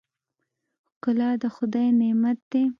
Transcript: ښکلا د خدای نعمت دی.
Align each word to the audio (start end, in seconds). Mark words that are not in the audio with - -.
ښکلا 0.91 1.29
د 1.41 1.43
خدای 1.55 1.87
نعمت 1.99 2.37
دی. 2.51 2.63